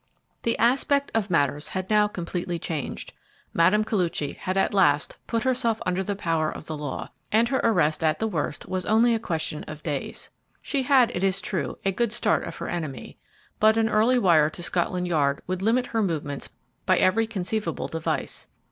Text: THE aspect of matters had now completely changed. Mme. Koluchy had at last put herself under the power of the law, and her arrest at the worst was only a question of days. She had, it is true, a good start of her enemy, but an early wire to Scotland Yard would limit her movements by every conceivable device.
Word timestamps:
THE 0.41 0.57
aspect 0.57 1.11
of 1.13 1.29
matters 1.29 1.67
had 1.77 1.91
now 1.91 2.07
completely 2.07 2.57
changed. 2.57 3.13
Mme. 3.53 3.83
Koluchy 3.83 4.35
had 4.35 4.57
at 4.57 4.73
last 4.73 5.19
put 5.27 5.43
herself 5.43 5.79
under 5.85 6.03
the 6.03 6.15
power 6.15 6.51
of 6.51 6.65
the 6.65 6.75
law, 6.75 7.09
and 7.31 7.49
her 7.49 7.61
arrest 7.63 8.03
at 8.03 8.17
the 8.17 8.27
worst 8.27 8.67
was 8.67 8.83
only 8.87 9.13
a 9.13 9.19
question 9.19 9.63
of 9.65 9.83
days. 9.83 10.31
She 10.59 10.81
had, 10.81 11.11
it 11.15 11.23
is 11.23 11.39
true, 11.39 11.77
a 11.85 11.91
good 11.91 12.11
start 12.11 12.43
of 12.45 12.55
her 12.55 12.67
enemy, 12.67 13.19
but 13.59 13.77
an 13.77 13.89
early 13.89 14.17
wire 14.17 14.49
to 14.49 14.63
Scotland 14.63 15.07
Yard 15.07 15.41
would 15.45 15.61
limit 15.61 15.85
her 15.93 16.01
movements 16.01 16.49
by 16.87 16.97
every 16.97 17.27
conceivable 17.27 17.87
device. 17.87 18.47